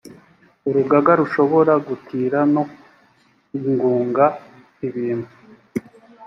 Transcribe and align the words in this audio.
urugaga 0.67 1.11
rushobora 1.21 1.73
gutira 1.87 2.39
no 2.53 2.63
gunga 3.79 4.25
ibintu 4.87 5.29